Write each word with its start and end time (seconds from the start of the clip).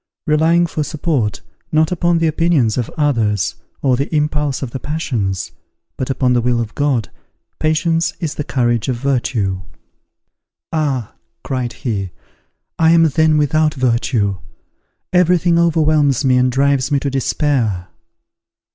Relying 0.25 0.65
for 0.65 0.81
support, 0.83 1.41
not 1.71 1.91
upon 1.91 2.17
the 2.17 2.25
opinions 2.25 2.75
of 2.75 2.89
others, 2.97 3.53
or 3.83 3.95
the 3.95 4.11
impulse 4.15 4.63
of 4.63 4.71
the 4.71 4.79
passions, 4.79 5.51
but 5.95 6.09
upon 6.09 6.33
the 6.33 6.41
will 6.41 6.59
of 6.59 6.73
God, 6.73 7.11
patience 7.59 8.13
is 8.19 8.33
the 8.33 8.43
courage 8.43 8.89
of 8.89 8.95
virtue." 8.95 9.61
"Ah!" 10.73 11.13
cried 11.43 11.73
he, 11.73 12.09
"I 12.79 12.89
am 12.89 13.07
then 13.09 13.37
without 13.37 13.75
virtue! 13.75 14.39
Every 15.13 15.37
thing 15.37 15.59
overwhelms 15.59 16.25
me 16.25 16.35
and 16.37 16.51
drives 16.51 16.89
me 16.91 16.99
to 16.99 17.11
despair." 17.11 17.89